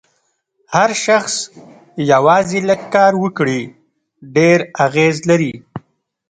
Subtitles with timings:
[0.73, 1.35] هر شخص
[2.11, 3.61] یوازې لږ کار وکړي
[4.35, 5.53] ډېر اغېز لري.